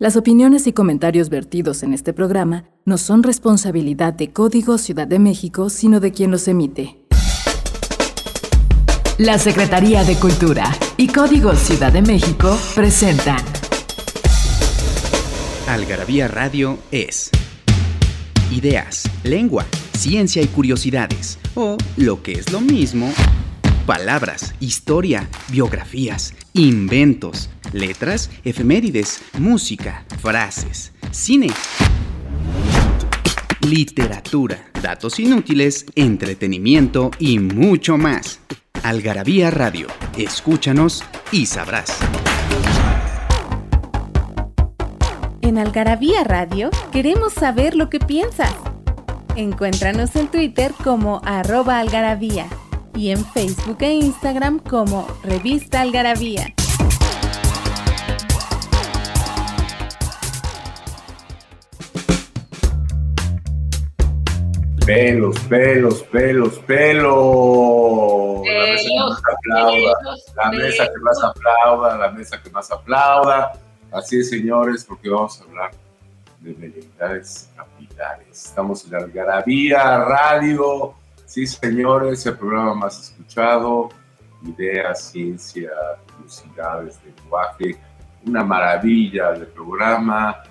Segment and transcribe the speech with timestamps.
[0.00, 5.18] Las opiniones y comentarios vertidos en este programa no son responsabilidad de Código Ciudad de
[5.18, 6.96] México, sino de quien los emite.
[9.18, 13.44] La Secretaría de Cultura y Código Ciudad de México presentan.
[15.68, 17.30] Algarabía Radio es
[18.50, 23.12] ideas, lengua, ciencia y curiosidades, o lo que es lo mismo,
[23.84, 31.48] palabras, historia, biografías, inventos letras, efemérides, música, frases, cine,
[33.60, 38.40] literatura, datos inútiles, entretenimiento y mucho más.
[38.82, 41.96] Algarabía Radio, escúchanos y sabrás.
[45.42, 48.54] En Algarabía Radio queremos saber lo que piensas.
[49.36, 52.46] Encuéntranos en Twitter como arroba algarabía
[52.94, 56.54] y en Facebook e Instagram como revista algarabía.
[64.86, 68.42] Pelos, pelos, pelos, pelos.
[70.36, 73.52] La mesa que más aplauda, la mesa que más aplauda,
[73.92, 75.70] Así es, señores, porque vamos a hablar
[76.40, 78.46] de veleidades capilares.
[78.46, 80.94] Estamos en la Algarabía Radio.
[81.30, 83.88] Sí, señores, el programa más escuchado.
[84.42, 85.70] Ideas, ciencia,
[86.16, 87.78] curiosidades, lenguaje.
[88.26, 90.42] Una maravilla de programa.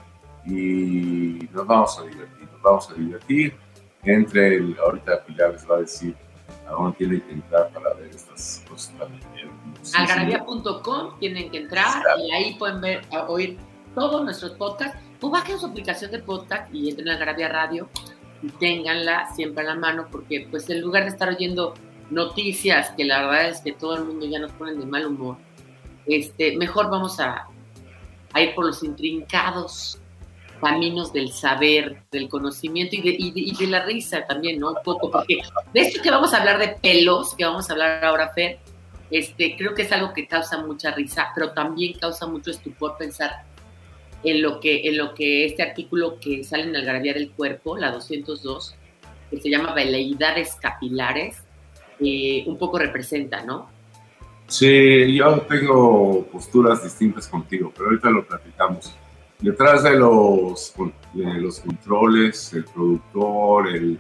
[0.46, 3.58] Y nos vamos a divertir, nos vamos a divertir
[4.04, 6.16] entre el, ahorita Pilar les va a decir
[6.66, 9.50] a dónde tienen que entrar para ver estas cosas también.
[9.98, 13.58] Algarabía.com tienen que entrar y ahí pueden ver, oír
[13.94, 14.98] todos nuestros podcasts.
[15.20, 17.90] O bajen su aplicación de podcast y entren a Algarabía Radio
[18.42, 21.74] y ténganla siempre a la mano porque pues en lugar de estar oyendo
[22.10, 25.38] noticias que la verdad es que todo el mundo ya nos ponen de mal humor,
[26.06, 27.48] este, mejor vamos a,
[28.36, 30.00] ir por los intrincados
[30.62, 34.70] caminos del saber, del conocimiento y de, y de, la risa también, ¿no?
[34.72, 35.40] Un poco, porque
[35.74, 38.60] de esto que vamos a hablar de pelos, que vamos a hablar ahora, Fer,
[39.10, 43.44] este, creo que es algo que causa mucha risa, pero también causa mucho estupor pensar
[44.24, 47.92] en lo que, en lo que este artículo que sale en Algarabía del Cuerpo, la
[47.92, 48.76] 202,
[49.30, 51.38] que se llama Veleidades Capilares,
[52.00, 53.70] eh, un poco representa, ¿no?
[54.48, 58.96] Sí, yo tengo posturas distintas contigo, pero ahorita lo platicamos
[59.40, 60.74] detrás de los,
[61.14, 64.00] los controles, el productor, el,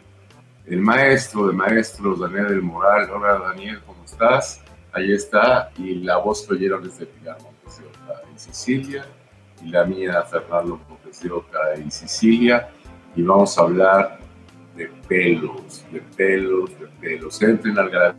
[0.81, 3.09] maestro de maestros, Daniel del Moral.
[3.11, 4.61] Hola Daniel, ¿cómo estás?
[4.91, 5.71] Ahí está.
[5.77, 9.05] Y la voz que oyeron es de Pilar Montes de Oca en Sicilia.
[9.63, 12.69] Y la mía, Fernando Montes de Oca en Sicilia.
[13.15, 14.19] Y vamos a hablar
[14.75, 17.41] de pelos, de pelos, de pelos.
[17.41, 18.15] Entren al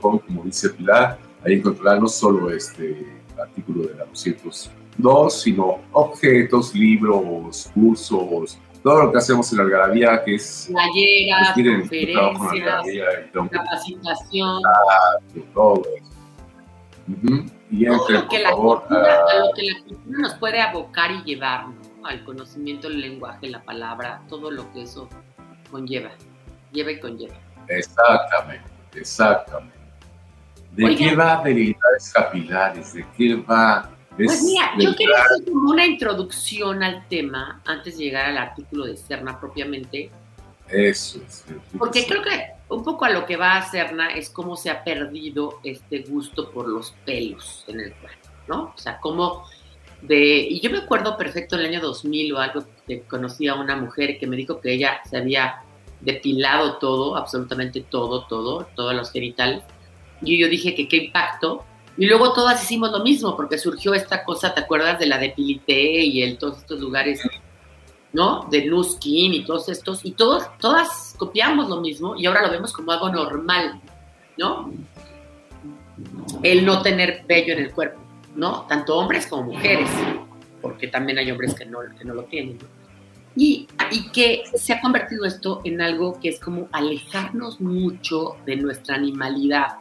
[0.00, 3.06] .com, como dice Pilar Ahí encontrarán no solo este
[3.38, 10.24] artículo de la 202, sino objetos, libros, cursos, todo lo que hacemos en la algarabía,
[10.24, 10.70] que es...
[10.72, 14.62] Talleras, pues, conferencias, capacitación.
[15.52, 16.13] todo eso.
[17.70, 21.66] Y entre, lo que, la cultura, lo que la cultura nos puede abocar y llevar,
[22.04, 25.08] al conocimiento del lenguaje, la palabra, todo lo que eso
[25.70, 26.10] conlleva,
[26.72, 27.34] lleva y conlleva.
[27.68, 29.74] Exactamente, exactamente.
[30.72, 32.92] ¿De qué va habilidades capilares?
[32.92, 33.90] ¿De qué va?
[34.16, 38.86] pues mira, yo quiero hacer como una introducción al tema antes de llegar al artículo
[38.86, 40.10] de Cerna propiamente.
[40.68, 41.20] Eso.
[41.78, 44.82] Porque creo que un poco a lo que va a Cerna es cómo se ha
[44.82, 48.72] perdido este gusto por los pelos en el cuerpo, ¿no?
[48.74, 49.44] O sea, cómo
[50.02, 50.46] de...
[50.48, 53.76] Y yo me acuerdo perfecto en el año 2000 o algo que conocí a una
[53.76, 55.62] mujer que me dijo que ella se había
[56.00, 59.62] depilado todo, absolutamente todo, todo, todos los genitales
[60.24, 61.64] y yo dije que qué impacto.
[61.96, 65.30] Y luego todas hicimos lo mismo, porque surgió esta cosa, ¿te acuerdas de la de
[65.30, 67.22] Pilité y el, todos estos lugares,
[68.14, 68.46] ¿no?
[68.48, 72.72] De Nuskin y todos estos, y todos, todas copiamos lo mismo y ahora lo vemos
[72.72, 73.80] como algo normal,
[74.38, 74.72] ¿no?
[76.42, 78.00] El no tener vello en el cuerpo,
[78.36, 78.62] ¿no?
[78.68, 79.90] Tanto hombres como mujeres,
[80.62, 82.58] porque también hay hombres que no, que no lo tienen,
[83.34, 88.54] Y, y, que se ha convertido esto en algo que es como alejarnos mucho de
[88.54, 89.78] nuestra animalidad,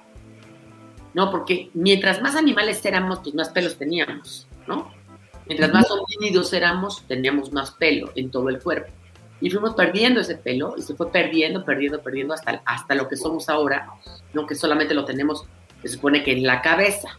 [1.13, 1.29] ¿no?
[1.29, 4.91] Porque mientras más animales éramos, pues más pelos teníamos, ¿no?
[5.45, 8.91] Mientras más homínidos éramos, teníamos más pelo en todo el cuerpo.
[9.41, 13.17] Y fuimos perdiendo ese pelo y se fue perdiendo, perdiendo, perdiendo hasta, hasta lo que
[13.17, 13.89] somos ahora,
[14.33, 14.47] ¿no?
[14.47, 15.45] Que solamente lo tenemos,
[15.81, 17.17] se supone que en la cabeza.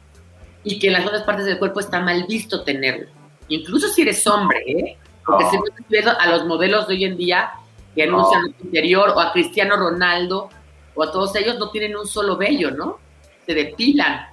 [0.62, 3.08] Y que en las otras partes del cuerpo está mal visto tenerlo.
[3.48, 4.98] Incluso si eres hombre, ¿eh?
[5.26, 7.50] Porque si viendo a los modelos de hoy en día
[7.94, 10.48] que anuncian el interior, o a Cristiano Ronaldo,
[10.94, 12.98] o a todos ellos, no tienen un solo vello, ¿no?
[13.46, 14.26] se depilan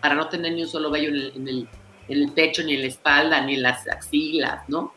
[0.00, 1.68] para no tener ni un solo vello en el, en el,
[2.08, 4.92] en el pecho, ni en la espalda, ni en las axilas, ¿no?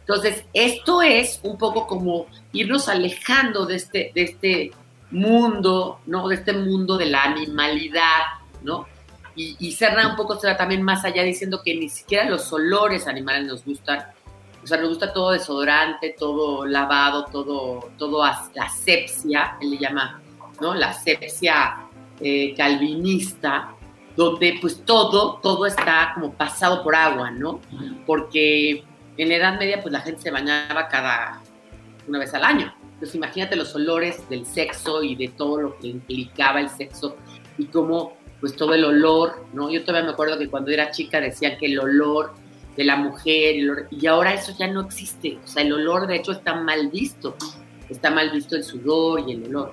[0.00, 4.70] Entonces, esto es un poco como irnos alejando de este, de este
[5.10, 6.28] mundo, ¿no?
[6.28, 8.22] De este mundo de la animalidad,
[8.62, 8.86] ¿no?
[9.36, 9.76] Y, y
[10.06, 14.06] un poco se también más allá diciendo que ni siquiera los olores animales nos gustan.
[14.64, 20.20] O sea, nos gusta todo desodorante, todo lavado, todo, todo la asepsia, él le llama,
[20.60, 20.74] ¿no?
[20.74, 21.86] La asepsia
[22.20, 23.74] eh, calvinista,
[24.18, 27.60] donde pues todo, todo está como pasado por agua, ¿no?
[28.04, 28.82] Porque
[29.16, 31.40] en la Edad Media pues la gente se bañaba cada
[32.08, 32.74] una vez al año.
[32.94, 37.14] Entonces imagínate los olores del sexo y de todo lo que implicaba el sexo
[37.58, 39.70] y cómo pues todo el olor, ¿no?
[39.70, 42.34] Yo todavía me acuerdo que cuando era chica decían que el olor
[42.76, 45.38] de la mujer, y ahora eso ya no existe.
[45.44, 47.36] O sea, el olor de hecho está mal visto.
[47.88, 49.72] Está mal visto el sudor y el olor.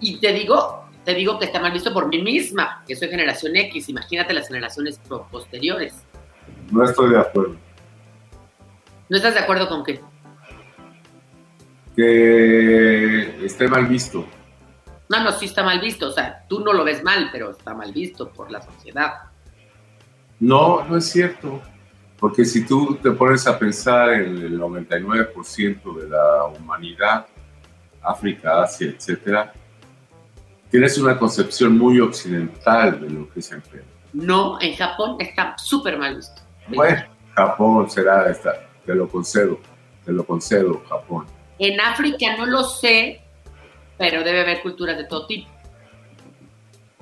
[0.00, 3.56] Y te digo, te digo que está mal visto por mí misma, que soy generación
[3.56, 3.88] X.
[3.88, 5.00] Imagínate las generaciones
[5.30, 6.04] posteriores.
[6.70, 7.56] No estoy de acuerdo.
[9.08, 10.02] ¿No estás de acuerdo con qué?
[11.96, 14.26] Que esté mal visto.
[15.08, 16.08] No, no, sí está mal visto.
[16.08, 19.14] O sea, tú no lo ves mal, pero está mal visto por la sociedad.
[20.40, 21.62] No, no es cierto.
[22.18, 27.26] Porque si tú te pones a pensar en el 99% de la humanidad,
[28.02, 29.54] África, Asia, etcétera,
[30.70, 33.84] tienes una concepción muy occidental de lo que es el pelo.
[34.12, 36.42] No, en Japón está súper mal visto.
[36.68, 37.02] Bueno,
[37.34, 39.58] Japón será esta, te lo concedo,
[40.04, 41.26] te lo concedo, Japón.
[41.58, 43.22] En África no lo sé,
[43.96, 45.48] pero debe haber culturas de todo tipo.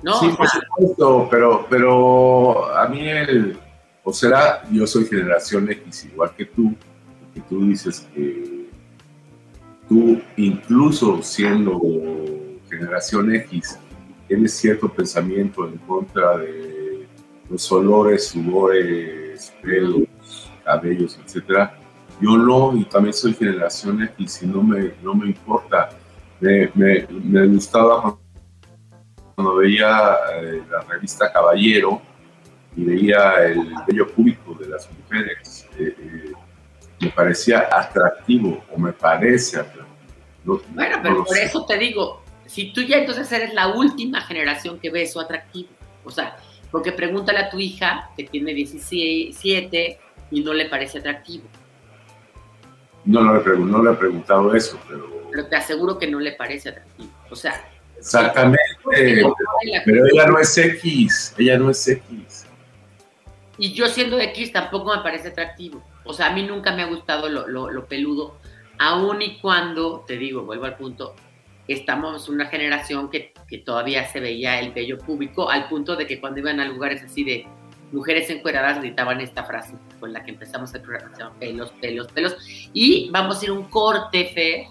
[0.01, 0.19] ¿No?
[0.19, 3.57] Sí, por supuesto, pero, pero a mí el,
[4.03, 6.75] o será, yo soy generación X, igual que tú,
[7.33, 8.67] que tú dices que
[9.89, 11.79] tú, incluso siendo
[12.69, 13.79] generación X,
[14.27, 17.07] tienes cierto pensamiento en contra de
[17.49, 20.07] los olores, sudores, pelos,
[20.63, 21.77] cabellos, etcétera.
[22.19, 25.89] Yo no, y también soy generación X y no me, no me importa.
[26.39, 28.17] Me, me, me gustaba
[29.35, 32.01] cuando veía eh, la revista Caballero
[32.75, 35.67] y veía el vello público de las mujeres.
[35.77, 36.31] Eh, eh,
[36.99, 39.87] me parecía atractivo o me parece atractivo.
[40.43, 44.79] No, bueno, pero por eso te digo, si tú ya entonces eres la última generación
[44.79, 45.69] que ve eso atractivo,
[46.03, 46.37] o sea,
[46.71, 49.99] porque pregúntale a tu hija que tiene 17
[50.31, 51.45] y no le parece atractivo.
[53.05, 55.29] No, no le, no le he preguntado eso, pero...
[55.31, 57.11] Pero te aseguro que no le parece atractivo.
[57.29, 57.69] O sea...
[57.97, 58.61] Exactamente,
[59.85, 62.45] pero ella no es X, ella no es X.
[63.57, 65.83] Y yo siendo X tampoco me parece atractivo.
[66.03, 68.37] O sea, a mí nunca me ha gustado lo, lo, lo peludo,
[68.77, 71.15] aun y cuando, te digo, vuelvo al punto,
[71.67, 76.19] estamos una generación que, que, todavía se veía el vello público, al punto de que
[76.19, 77.47] cuando iban a lugares así de
[77.91, 82.35] mujeres encueradas gritaban esta frase con la que empezamos el programa, pelos, pelos, pelos.
[82.73, 84.67] Y vamos a ir un corte, Fe,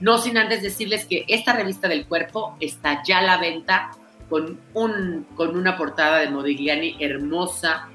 [0.00, 3.90] no sin antes decirles que esta revista del cuerpo está ya a la venta
[4.28, 7.88] con, un, con una portada de Modigliani hermosa,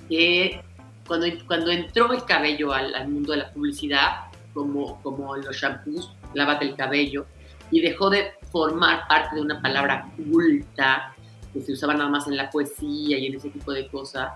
[0.09, 0.61] que
[1.07, 6.67] cuando, cuando entró el cabello al, mundo de la publicidad, como, como los shampoos, lávate
[6.67, 7.27] el cabello,
[7.71, 11.15] y dejó de formar parte de una palabra culta
[11.59, 14.33] que se usaba nada más en la poesía y en ese tipo de cosas.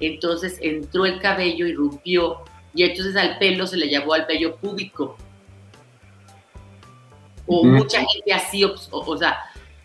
[0.00, 2.42] Entonces entró el cabello, irrumpió,
[2.74, 5.16] y entonces al pelo se le llamó al vello púbico
[7.46, 9.38] o mucha gente así, o, sea,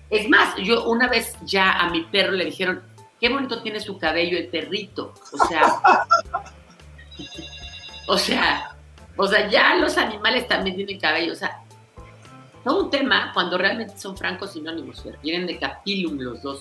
[0.10, 2.84] es más, yo una vez ya a mi perro le dijeron,
[3.20, 5.74] qué bonito tiene su cabello el perrito, o sea,
[8.08, 8.76] o sea,
[9.16, 11.64] o sea, ya los animales también tienen cabello, o sea,
[12.68, 16.60] todo un tema cuando realmente son francos sinónimos, vienen de capilum los dos.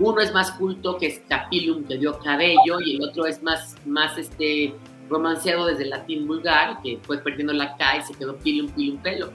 [0.00, 3.76] Uno es más culto que es capilum que dio cabello y el otro es más,
[3.86, 4.74] más este
[5.08, 8.98] romanceado desde el latín vulgar que fue perdiendo la K y se quedó pilum, pilum,
[8.98, 9.30] pelo.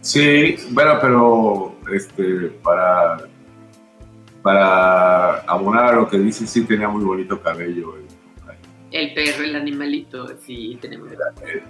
[0.00, 3.28] Sí, bueno, pero este, para,
[4.42, 7.94] para abonar a lo que dice, sí tenía muy bonito cabello.
[8.90, 11.08] El, perro, el animalito, sí, tenemos.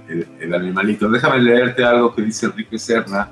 [0.09, 1.09] El, el, animalito.
[1.09, 3.31] Déjame leerte algo que dice Enrique Serna,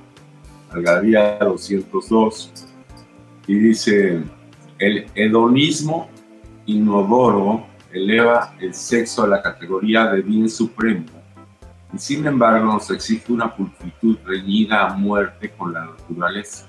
[0.70, 2.52] Algadía 202,
[3.46, 4.22] y dice,
[4.78, 6.10] el hedonismo
[6.66, 11.04] inodoro eleva el sexo a la categoría de bien supremo
[11.94, 16.66] y sin embargo nos exige una pulcritud reñida a muerte con la naturaleza,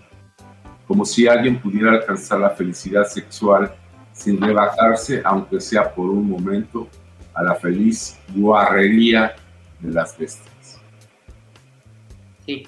[0.88, 3.74] como si alguien pudiera alcanzar la felicidad sexual
[4.14, 6.88] sin rebajarse, aunque sea por un momento,
[7.36, 9.36] a la feliz guarrería
[9.80, 10.82] de las bestias.
[12.46, 12.68] Sí.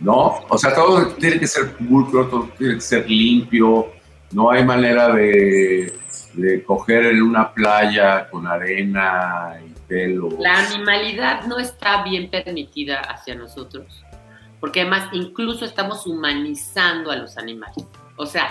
[0.00, 0.40] ¿No?
[0.48, 3.92] O sea, todo tiene que ser pulcro, todo tiene que ser limpio,
[4.32, 5.92] no hay manera de,
[6.34, 13.34] de coger en una playa con arena y la animalidad no está bien permitida hacia
[13.34, 14.04] nosotros,
[14.60, 17.84] porque además incluso estamos humanizando a los animales.
[18.16, 18.48] O sea,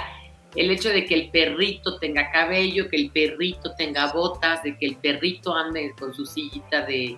[0.56, 4.86] el hecho de que el perrito tenga cabello, que el perrito tenga botas, de que
[4.86, 7.18] el perrito ande con su sillita de,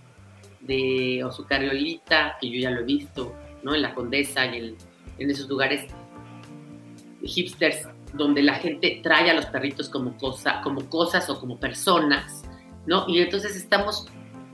[0.59, 3.33] de o su carriolita, que yo ya lo he visto,
[3.63, 3.73] ¿no?
[3.73, 4.75] En la Condesa y en,
[5.17, 5.85] en esos lugares
[7.23, 12.43] hipsters donde la gente trae a los perritos como, cosa, como cosas o como personas
[12.85, 13.05] ¿no?
[13.07, 14.07] Y entonces estamos,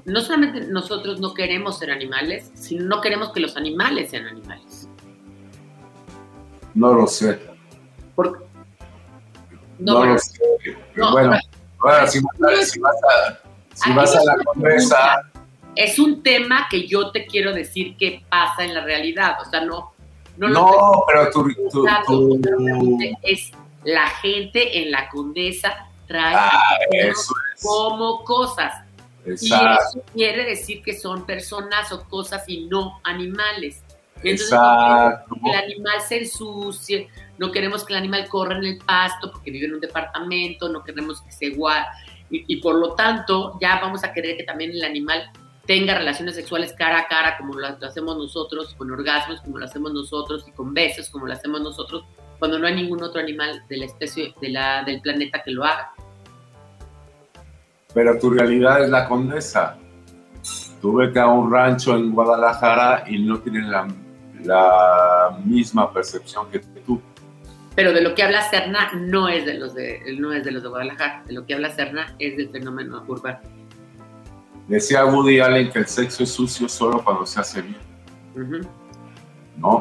[0.05, 4.89] no solamente nosotros no queremos ser animales, sino no queremos que los animales sean animales.
[6.73, 7.39] No lo sé.
[9.79, 10.39] No, lo sé.
[10.95, 11.37] bueno,
[12.07, 12.19] si,
[13.93, 15.21] vas a, la conversa...
[15.75, 19.61] Es un tema que yo te quiero decir que pasa en la realidad, o sea,
[19.61, 19.93] no...
[20.37, 21.51] No, no pero tú,
[23.23, 23.51] Es
[23.83, 26.61] la gente en la condesa trae ah,
[27.61, 28.73] como cosas.
[29.25, 33.83] Y eso quiere decir que son personas o cosas y no animales.
[34.23, 34.59] Entonces no
[35.27, 39.31] queremos que el animal se ensucie, no queremos que el animal corra en el pasto
[39.31, 41.87] porque vive en un departamento, no queremos que se guarde.
[42.29, 45.31] Y, por lo tanto, ya vamos a querer que también el animal
[45.65, 49.93] tenga relaciones sexuales cara a cara, como lo, hacemos nosotros, con orgasmos, como lo hacemos
[49.93, 52.03] nosotros, y con besos, como lo hacemos nosotros,
[52.37, 55.63] cuando no hay ningún otro animal de la especie de la, del planeta que lo
[55.63, 55.93] haga
[57.97, 59.75] pero tu realidad es la condesa.
[60.79, 63.87] Tú vete a un rancho en Guadalajara y no tienen la,
[64.47, 67.01] la misma percepción que tú.
[67.75, 70.63] Pero de lo que habla Serna no es de los de, no es de los
[70.63, 71.23] de Guadalajara.
[71.27, 73.39] De lo que habla Serna es del fenómeno urbano.
[74.67, 78.67] Decía Woody Allen que el sexo es sucio solo cuando se hace bien.
[79.57, 79.79] ¿No?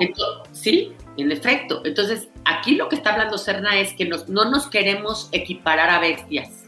[0.53, 1.83] sí, en efecto.
[1.85, 6.67] Entonces, aquí lo que está hablando Serna es que no nos queremos equiparar a bestias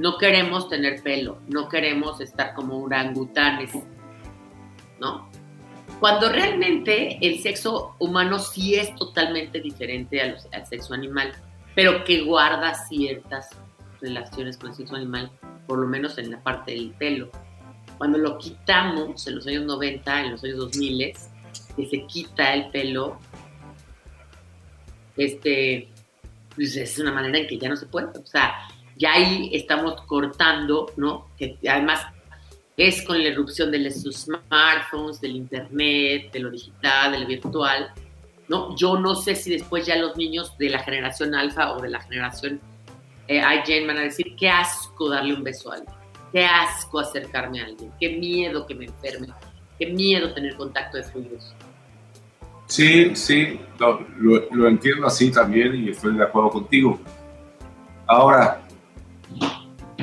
[0.00, 3.72] no queremos tener pelo, no queremos estar como orangutanes,
[4.98, 5.29] ¿no?
[6.00, 11.32] Cuando realmente el sexo humano sí es totalmente diferente al sexo animal,
[11.74, 13.50] pero que guarda ciertas
[14.00, 15.30] relaciones con el sexo animal,
[15.66, 17.30] por lo menos en la parte del pelo.
[17.98, 21.12] Cuando lo quitamos en los años 90, en los años 2000,
[21.76, 23.18] que se quita el pelo,
[25.18, 25.90] este,
[26.54, 28.06] pues es una manera en que ya no se puede.
[28.06, 28.54] O sea,
[28.96, 31.28] ya ahí estamos cortando, ¿no?
[31.36, 32.06] Que además
[32.80, 37.92] es con la erupción de los smartphones, del internet, de lo digital, de lo virtual,
[38.48, 38.74] ¿no?
[38.74, 42.00] Yo no sé si después ya los niños de la generación alfa o de la
[42.00, 42.58] generación
[43.28, 43.42] eh,
[43.86, 45.94] van a decir, qué asco darle un beso a alguien,
[46.32, 49.28] qué asco acercarme a alguien, qué miedo que me enferme,
[49.78, 51.54] qué miedo tener contacto de fluidos.
[52.64, 54.06] Sí, sí, lo,
[54.52, 56.98] lo entiendo así también y estoy de acuerdo contigo.
[58.06, 58.62] Ahora,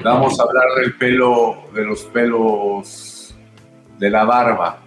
[0.09, 3.35] Vamos a hablar del pelo, de los pelos
[3.99, 4.79] de la barba.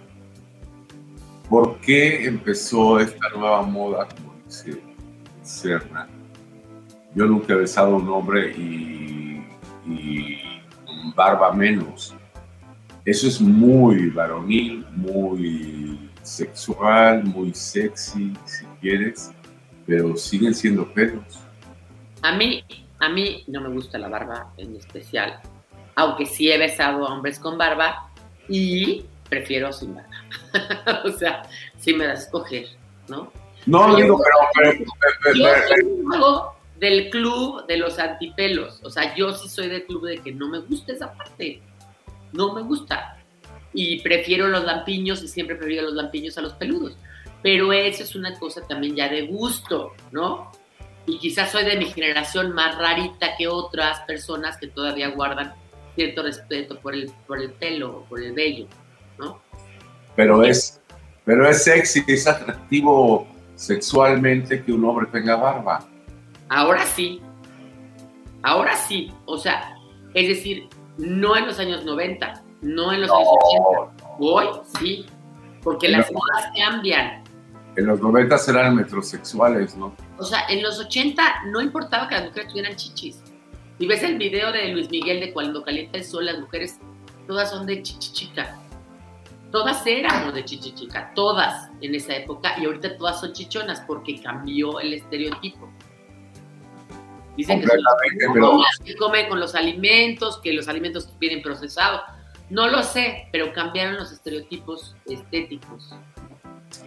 [1.47, 4.81] ¿Por qué empezó esta nueva moda, como dice
[5.43, 6.07] Serna?
[7.13, 9.45] Yo nunca he besado un hombre y,
[9.85, 10.39] y
[11.15, 12.15] barba menos.
[13.05, 19.31] Eso es muy varonil, muy sexual, muy sexy, si quieres,
[19.85, 21.39] pero siguen siendo pelos.
[22.23, 22.63] A mí,
[23.01, 25.41] a mí no me gusta la barba en especial,
[25.95, 28.11] aunque sí he besado a hombres con barba
[28.47, 31.03] y prefiero sin barba.
[31.05, 31.41] o sea,
[31.77, 32.67] si me das a escoger,
[33.07, 33.31] ¿no?
[33.65, 34.21] No, digo,
[34.55, 34.73] pero...
[35.33, 38.79] yo soy del club de los antipelos.
[38.83, 41.61] O sea, yo sí soy del club de que no me gusta esa parte.
[42.33, 43.17] No me gusta.
[43.73, 46.95] Y prefiero los lampiños y siempre prefiero los lampiños a los peludos.
[47.43, 50.51] Pero eso es una cosa también ya de gusto, ¿no?
[51.05, 55.53] Y quizás soy de mi generación más rarita que otras personas que todavía guardan
[55.95, 58.67] cierto respeto por el, por el pelo, por el vello,
[59.17, 59.41] ¿no?
[60.15, 60.79] Pero es,
[61.25, 65.87] pero es sexy, es atractivo sexualmente que un hombre tenga barba.
[66.49, 67.21] Ahora sí,
[68.43, 69.75] ahora sí, o sea,
[70.13, 70.67] es decir,
[70.97, 73.27] no en los años 90, no en los años
[73.93, 74.45] 80, hoy
[74.79, 75.05] sí,
[75.63, 77.20] porque las modas cambian.
[77.75, 79.95] En los 90 eran metrosexuales, ¿no?
[80.17, 83.21] O sea, en los 80 no importaba que las mujeres tuvieran chichis.
[83.79, 86.79] Si ves el video de Luis Miguel de cuando calienta el sol, las mujeres
[87.27, 88.57] todas son de chichichica.
[89.51, 94.79] Todas éramos de chichichica, todas en esa época, y ahorita todas son chichonas porque cambió
[94.79, 95.69] el estereotipo.
[97.35, 97.67] Dicen que,
[98.85, 102.01] se come con los alimentos, que los alimentos vienen procesados.
[102.49, 105.93] No lo sé, pero cambiaron los estereotipos estéticos.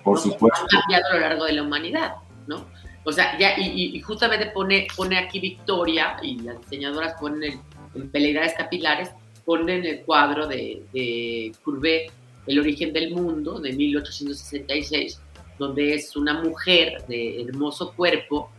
[0.02, 0.60] Por supuesto.
[0.62, 2.14] Han cambiado a lo largo de la humanidad,
[2.46, 2.66] ¿no?
[3.04, 7.60] O sea, ya, y, justamente pone, pone aquí Victoria, y las diseñadoras ponen
[7.94, 9.10] en peleidades capilares,
[9.44, 12.10] ponen el cuadro de, de Courbet,
[12.46, 15.20] El origen del mundo, de 1866,
[15.58, 18.50] donde es una mujer de hermoso cuerpo,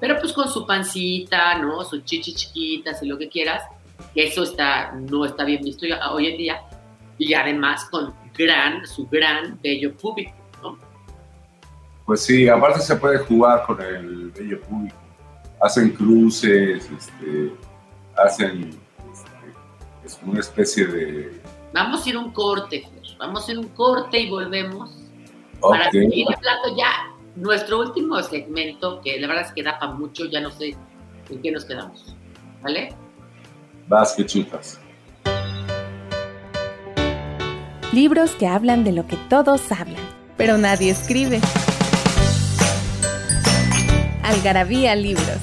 [0.00, 1.82] pero pues con su pancita, ¿no?
[1.84, 3.62] Sus chichi chiquitas y lo que quieras,
[4.14, 6.60] que eso está, no está bien visto hoy en día,
[7.16, 10.43] y además con gran, su gran bello público.
[12.06, 14.96] Pues sí, aparte se puede jugar con el bello público.
[15.60, 17.52] Hacen cruces, este,
[18.16, 18.70] hacen
[19.12, 21.40] este, es una especie de...
[21.72, 22.86] Vamos a ir a un corte,
[23.18, 24.90] Vamos a ir a un corte y volvemos
[25.60, 29.92] para seguir el plato ya nuestro último segmento, que la verdad es que da para
[29.92, 30.76] mucho, ya no sé
[31.30, 32.14] en qué nos quedamos.
[32.62, 32.94] ¿Vale?
[33.88, 34.80] Vas que chutas.
[37.92, 40.02] Libros que hablan de lo que todos hablan,
[40.36, 41.40] pero nadie escribe.
[44.24, 45.38] Algarabía Libros.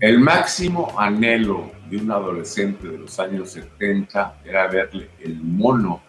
[0.00, 6.00] El máximo anhelo de un adolescente de los años 70 era verle el mono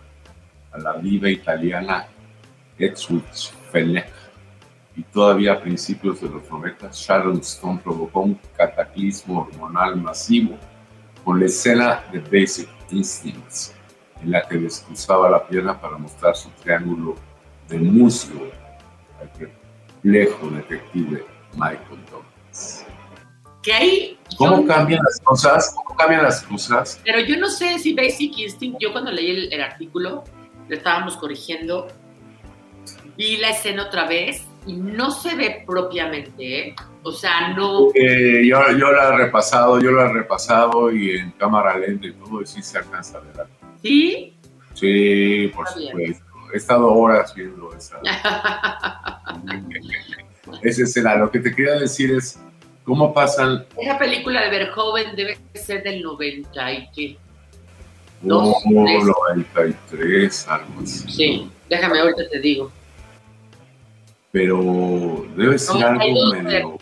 [0.71, 2.07] a la viva italiana
[2.79, 4.13] Edwidge Fenech.
[4.95, 10.57] Y todavía a principios de los 90, Sharon Stone provocó un cataclismo hormonal masivo
[11.25, 13.73] con la escena de Basic Instincts,
[14.21, 17.15] en la que descruzaba la pierna para mostrar su triángulo
[17.67, 18.51] de muslo
[19.21, 22.85] al complejo detective Michael Douglas.
[23.61, 25.73] Que ahí ¿Cómo cambian las cosas?
[25.75, 27.01] ¿Cómo cambian las cosas?
[27.03, 30.23] Pero yo no sé si Basic Instinct, yo cuando leí el, artículo,
[30.67, 31.87] lo estábamos corrigiendo,
[33.17, 36.75] vi la escena otra vez y no se ve propiamente, ¿eh?
[37.03, 37.91] O sea, no...
[37.93, 42.41] yo, yo la he repasado, yo la he repasado y en cámara lenta y todo,
[42.41, 43.47] y sí se alcanza a ver.
[43.81, 44.33] ¿Sí?
[44.73, 46.25] Sí, por supuesto.
[46.53, 47.99] He estado horas viendo esa,
[50.61, 51.15] esa escena.
[51.15, 52.39] Lo que te quería decir es
[52.87, 53.65] ¿Cómo pasan?
[53.77, 57.17] Esa película de Verhoeven debe ser del 90 y qué.
[58.21, 61.11] No, 93, algo así.
[61.11, 62.71] Sí, déjame ahorita te digo.
[64.31, 66.77] Pero debe ser algo medio.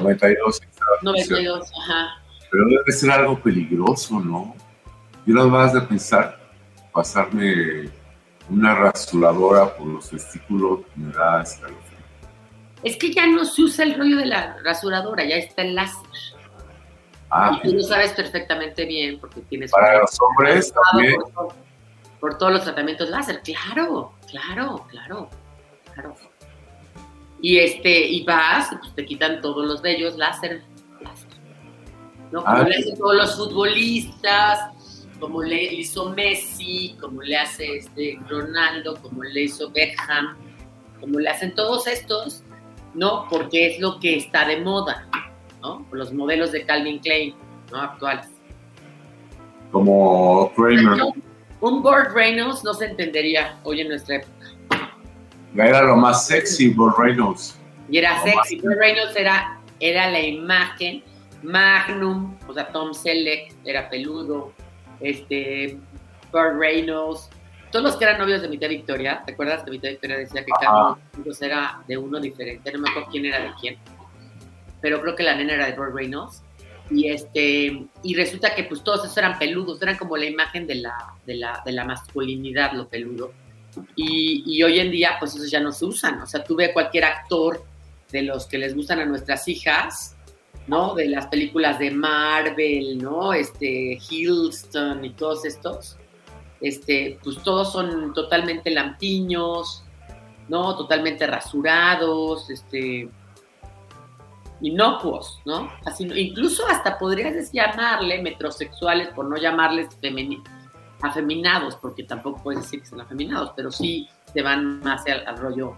[0.00, 0.60] 92.
[1.02, 2.22] 92, ajá.
[2.50, 4.54] Pero debe ser algo peligroso, ¿no?
[5.26, 6.38] Yo nada más de pensar,
[6.92, 7.90] pasarme
[8.48, 11.98] una rasuradora por los testículos me da escalofrío.
[12.82, 16.06] Es que ya no se usa el rollo de la rasuradora, ya está el láser.
[17.30, 19.72] Ah, y tú lo sabes perfectamente bien porque tienes...
[19.72, 21.16] Para los hombres también.
[22.20, 25.28] Por, todos los tratamientos láser, claro, claro, claro,
[27.40, 30.62] Y este, y vas, pues te quitan todos los vellos láser,
[31.02, 31.28] láser.
[32.32, 32.42] ¿no?
[32.42, 34.70] Como ah, le hacen todos los futbolistas,
[35.20, 40.36] como le hizo Messi, como le hace este Ronaldo, como le hizo Beckham,
[41.00, 42.42] como le hacen todos estos,
[42.94, 43.26] ¿no?
[43.28, 45.08] Porque es lo que está de moda.
[45.62, 45.86] ¿no?
[45.92, 47.34] Los modelos de Calvin Klein,
[47.70, 47.80] ¿no?
[47.80, 48.28] Actuales.
[49.72, 51.02] Como Kramer.
[51.60, 54.35] Un Burt Reynolds no se entendería hoy en nuestra época.
[55.56, 57.58] Era lo más sexy, Burt Reynolds.
[57.88, 58.60] Y era sexy.
[58.60, 61.02] Burt Reynolds era, era la imagen.
[61.42, 64.52] Magnum, o sea, Tom Selleck era peludo.
[65.00, 65.78] Este,
[66.32, 67.30] Burt Reynolds.
[67.70, 70.52] Todos los que eran novios de Mitad Victoria, ¿te acuerdas que Mitad Victoria decía que
[70.60, 72.72] cada uno era de uno diferente?
[72.72, 73.76] No me acuerdo quién era de quién.
[74.80, 76.42] Pero creo que la nena era de Burt Reynolds
[76.90, 80.76] y este y resulta que pues todos esos eran peludos, eran como la imagen de
[80.76, 83.32] la, de la, de la masculinidad, lo peludo.
[83.94, 87.04] Y, hoy en día pues esos ya no se usan, o sea, tú ves cualquier
[87.04, 87.64] actor
[88.10, 90.16] de los que les gustan a nuestras hijas,
[90.66, 90.94] ¿no?
[90.94, 93.32] De las películas de Marvel, ¿no?
[93.32, 95.96] Este, Hiddleston y todos estos,
[96.60, 99.84] este, pues todos son totalmente lampiños,
[100.48, 100.76] ¿no?
[100.76, 103.08] Totalmente rasurados, este,
[104.60, 105.70] inocuos, ¿no?
[105.84, 109.88] Así, incluso hasta podrías llamarle metrosexuales por no llamarles
[111.02, 115.74] afeminados, porque tampoco puedes decir que son afeminados, pero sí se van más al, rollo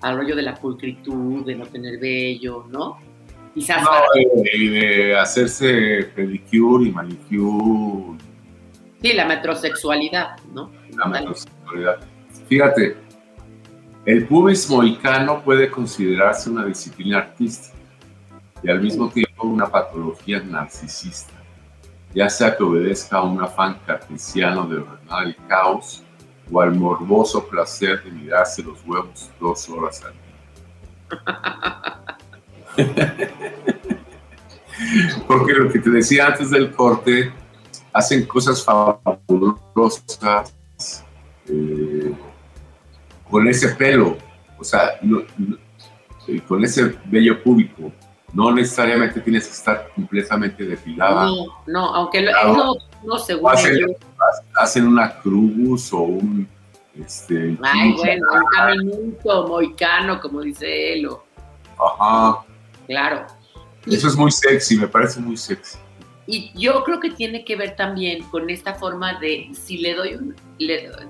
[0.00, 2.98] al rollo de la pulcritud, de no tener vello, ¿no?
[3.54, 3.90] Quizás no,
[4.54, 8.18] y de hacerse pedicure y manicure.
[9.00, 10.70] Sí, la metrosexualidad, ¿no?
[10.96, 12.00] La metrosexualidad.
[12.48, 12.96] Fíjate,
[14.04, 17.76] el pubis mohicano puede considerarse una disciplina artística
[18.62, 21.32] y al mismo tiempo una patología narcisista,
[22.14, 26.02] ya sea que obedezca a un afán cartesiano de ordenar el caos
[26.50, 30.22] o al morboso placer de mirarse los huevos dos horas al día.
[35.26, 37.32] Porque lo que te decía antes del corte,
[37.92, 40.02] hacen cosas fabulosas
[41.46, 42.12] eh,
[43.30, 44.16] con ese pelo,
[44.58, 44.98] o sea,
[46.48, 47.92] con ese vello público
[48.32, 51.26] no necesariamente tienes que estar completamente depilada.
[51.26, 53.96] No, no, aunque eso no según hacen,
[54.56, 56.48] hacen una cruz o un
[56.98, 61.08] este Ay, bueno, un caminito moicano, como dice él.
[61.78, 62.44] Ajá.
[62.86, 63.26] Claro.
[63.86, 65.78] Eso es muy sexy, me parece muy sexy.
[66.26, 70.14] Y yo creo que tiene que ver también con esta forma de si le doy
[70.14, 70.36] un.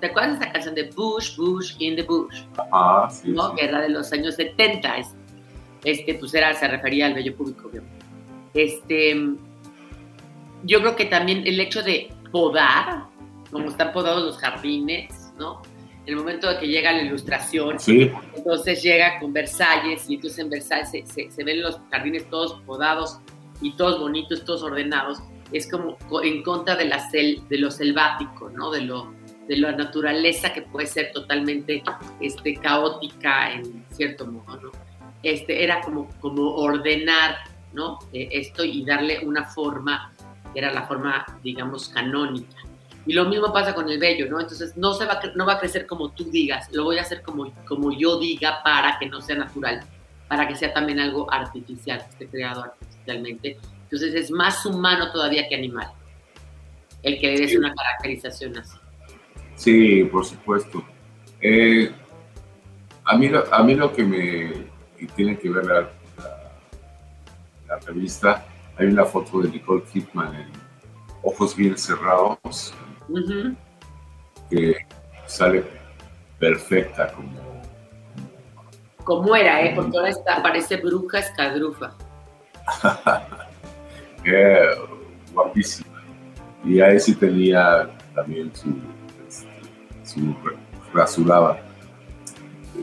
[0.00, 2.42] ¿Te acuerdas de esta canción de Bush, Bush in the Bush?
[2.72, 3.30] Ajá, sí.
[3.30, 3.50] ¿no?
[3.50, 3.56] Sí.
[3.56, 4.96] Que era de los años 70
[5.84, 7.70] este, pues era, se refería al bello público,
[8.54, 9.16] Este,
[10.64, 13.04] yo creo que también el hecho de podar,
[13.50, 15.62] como están podados los jardines, ¿no?
[16.06, 17.76] El momento de que llega la ilustración,
[18.34, 23.18] entonces llega con Versalles y entonces en Versalles se, se, ven los jardines todos podados
[23.60, 28.50] y todos bonitos, todos ordenados, es como en contra de, la sel, de lo selvático,
[28.50, 28.72] ¿no?
[28.72, 29.12] De, lo,
[29.46, 31.84] de la naturaleza que puede ser totalmente
[32.20, 34.72] este, caótica en cierto modo, ¿no?
[35.22, 37.36] Este, era como, como ordenar
[37.72, 37.98] ¿no?
[38.12, 40.12] Eh, esto y darle una forma,
[40.52, 42.56] que era la forma, digamos, canónica.
[43.04, 44.40] Y lo mismo pasa con el vello, ¿no?
[44.40, 47.22] Entonces no, se va, no va a crecer como tú digas, lo voy a hacer
[47.22, 49.80] como, como yo diga para que no sea natural,
[50.28, 53.58] para que sea también algo artificial, que esté creado artificialmente.
[53.84, 55.88] Entonces es más humano todavía que animal,
[57.02, 58.78] el que le des una caracterización así.
[59.56, 60.84] Sí, por supuesto.
[61.40, 61.92] Eh,
[63.04, 64.71] a, mí, a mí lo que me,
[65.06, 66.52] que tienen que ver la, la,
[67.68, 68.44] la, revista,
[68.76, 70.48] hay una foto de Nicole Kidman en
[71.22, 72.72] Ojos Bien Cerrados,
[73.08, 73.56] uh -huh.
[74.48, 74.76] que
[75.26, 75.64] sale
[76.38, 77.32] perfecta como...
[79.04, 79.72] Como era, ¿eh?
[79.74, 81.92] Porque ahora está, parece bruja escadrufa.
[84.24, 84.68] eh,
[85.32, 86.00] guapísima.
[86.64, 88.68] Y ahí sí tenía también su,
[89.26, 89.48] este,
[90.04, 90.36] su
[90.94, 91.58] rasuraba.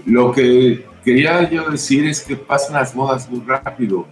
[0.06, 4.06] Lo que quería yo decir es que pasan las modas muy rápido.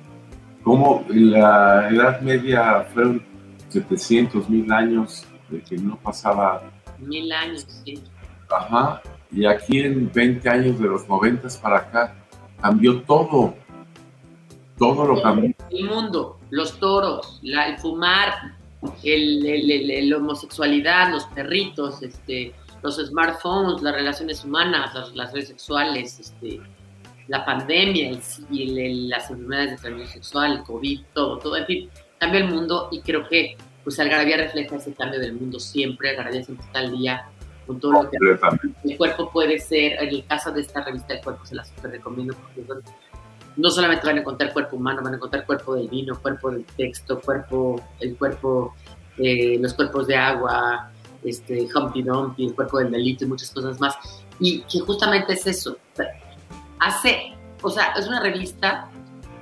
[0.63, 3.23] Como en la Edad Media fueron
[3.69, 6.63] 700, mil años de que no pasaba.
[6.97, 8.01] Mil años, sí.
[8.49, 9.03] Ajá.
[9.31, 12.15] Y aquí en 20 años de los 90 para acá
[12.59, 13.53] cambió todo.
[14.79, 15.53] Todo lo cambió.
[15.69, 18.55] El mundo, los toros, la, el fumar,
[19.03, 25.33] el, el, el, la homosexualidad, los perritos, este, los smartphones, las relaciones humanas, las, las
[25.33, 26.61] redes sexuales, este,
[27.27, 31.65] la pandemia el, y el, las enfermedades de transmisión sexual, el COVID, todo, todo, en
[31.65, 36.09] fin, cambia el mundo y creo que pues Algarabía refleja ese cambio del mundo siempre,
[36.09, 37.25] Algarabía siempre está al día
[37.65, 38.17] con todo lo que
[38.85, 41.91] el cuerpo puede ser, en el caso de esta revista del cuerpo se la super
[41.91, 42.65] recomiendo porque
[43.57, 46.63] no solamente van a encontrar cuerpo humano, van a encontrar cuerpo del vino, cuerpo del
[46.63, 48.75] texto, cuerpo, el cuerpo,
[49.17, 50.91] eh, los cuerpos de agua,
[51.23, 53.95] este, Humpty Dumpty, el cuerpo del delito y muchas cosas más.
[54.39, 55.77] Y que justamente es eso.
[56.79, 58.89] Hace, o sea, es una revista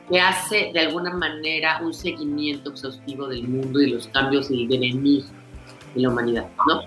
[0.09, 4.69] que hace de alguna manera un seguimiento exhaustivo del mundo y los cambios y el
[4.69, 5.25] devenir
[5.95, 6.81] de la humanidad, ¿no?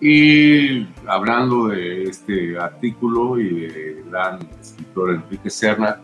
[0.00, 6.00] Y hablando de este artículo y del gran escritor Enrique Serna,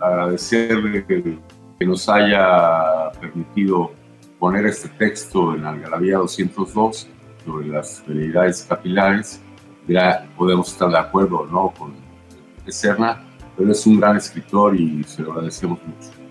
[0.00, 1.38] agradecerle que,
[1.84, 3.90] nos haya permitido
[4.38, 7.08] poner este texto en Algarabía 202
[7.44, 9.42] sobre las velocidades capilares.
[9.88, 11.92] Ya podemos estar de acuerdo no con
[12.62, 13.24] Enrique Serna,
[13.56, 16.22] pero es un gran escritor y se lo agradecemos mucho.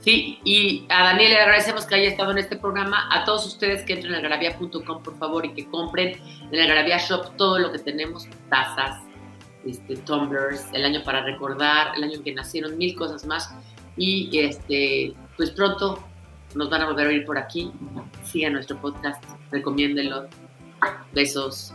[0.00, 3.08] Sí, y a Daniel le agradecemos que haya estado en este programa.
[3.12, 6.96] A todos ustedes que entren en algarabía.com, por favor, y que compren en el Algarabía
[6.96, 9.02] Shop todo lo que tenemos, tazas,
[9.66, 13.54] este, tumblers, el año para recordar, el año en que nacieron, mil cosas más.
[13.98, 16.02] Y este, pues pronto
[16.54, 17.70] nos van a volver a oír por aquí.
[18.24, 20.28] Sigan nuestro podcast, recomiéndenlo.
[21.12, 21.74] Besos.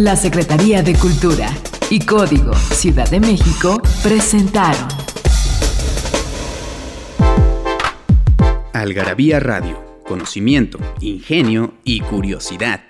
[0.00, 1.54] La Secretaría de Cultura
[1.90, 4.88] y Código Ciudad de México presentaron
[8.72, 12.80] Algarabía Radio, conocimiento, ingenio y curiosidad.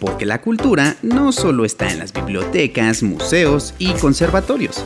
[0.00, 4.84] Porque la cultura no solo está en las bibliotecas, museos y conservatorios.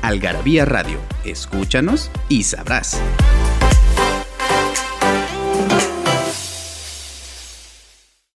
[0.00, 2.98] Algarabía Radio, escúchanos y sabrás.